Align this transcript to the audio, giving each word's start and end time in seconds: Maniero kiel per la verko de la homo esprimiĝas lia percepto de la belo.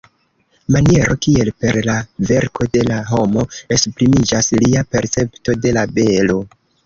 Maniero 0.75 1.17
kiel 1.25 1.51
per 1.65 1.77
la 1.89 1.97
verko 2.31 2.67
de 2.77 2.85
la 2.87 2.97
homo 3.11 3.45
esprimiĝas 3.77 4.51
lia 4.65 4.83
percepto 4.97 5.59
de 5.67 5.75
la 5.79 5.85
belo. 5.99 6.41